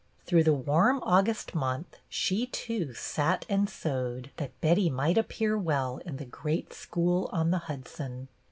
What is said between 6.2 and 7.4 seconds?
great school